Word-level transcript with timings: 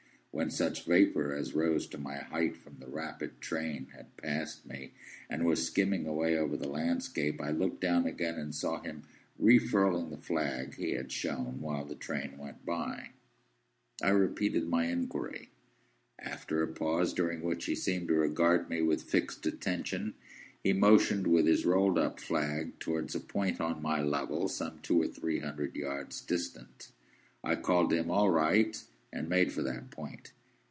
When 0.33 0.49
such 0.49 0.85
vapour 0.85 1.33
as 1.33 1.53
rose 1.55 1.87
to 1.87 1.97
my 1.97 2.19
height 2.19 2.55
from 2.55 2.77
this 2.79 2.87
rapid 2.87 3.41
train 3.41 3.87
had 3.93 4.15
passed 4.15 4.65
me, 4.65 4.93
and 5.29 5.45
was 5.45 5.67
skimming 5.67 6.07
away 6.07 6.37
over 6.37 6.55
the 6.55 6.69
landscape, 6.69 7.41
I 7.41 7.51
looked 7.51 7.81
down 7.81 8.05
again, 8.07 8.35
and 8.35 8.55
saw 8.55 8.79
him 8.81 9.03
refurling 9.37 10.09
the 10.09 10.15
flag 10.17 10.75
he 10.75 10.91
had 10.91 11.11
shown 11.11 11.59
while 11.59 11.83
the 11.83 11.95
train 11.95 12.37
went 12.37 12.65
by. 12.65 13.09
I 14.01 14.11
repeated 14.11 14.69
my 14.69 14.85
inquiry. 14.85 15.49
After 16.17 16.63
a 16.63 16.67
pause, 16.69 17.13
during 17.13 17.41
which 17.41 17.65
he 17.65 17.75
seemed 17.75 18.07
to 18.07 18.13
regard 18.15 18.69
me 18.69 18.81
with 18.81 19.03
fixed 19.03 19.45
attention, 19.45 20.13
he 20.63 20.71
motioned 20.71 21.27
with 21.27 21.45
his 21.45 21.65
rolled 21.65 21.97
up 21.99 22.21
flag 22.21 22.79
towards 22.79 23.13
a 23.15 23.19
point 23.19 23.59
on 23.59 23.81
my 23.81 24.01
level, 24.01 24.47
some 24.47 24.79
two 24.81 25.01
or 25.01 25.07
three 25.09 25.39
hundred 25.39 25.75
yards 25.75 26.21
distant. 26.21 26.89
I 27.43 27.57
called 27.57 27.89
down 27.89 27.97
to 28.05 28.05
him, 28.05 28.11
"All 28.11 28.29
right!" 28.31 28.81
and 29.13 29.27
made 29.27 29.51
for 29.51 29.61
that 29.61 29.89
point. 29.91 30.31